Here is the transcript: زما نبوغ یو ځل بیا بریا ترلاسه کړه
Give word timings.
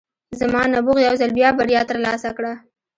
زما 0.39 0.61
نبوغ 0.73 0.97
یو 1.07 1.13
ځل 1.21 1.31
بیا 1.37 1.49
بریا 1.57 1.81
ترلاسه 1.89 2.29
کړه 2.37 2.53